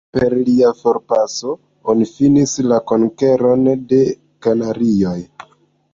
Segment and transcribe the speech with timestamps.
[0.17, 1.51] Per lia forpaso,
[1.93, 4.01] oni finis la Konkeron de
[4.47, 5.17] Kanarioj.